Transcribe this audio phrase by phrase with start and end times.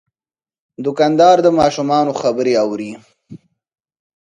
[0.85, 2.91] دوکاندار د ماشومانو خبرې اوري.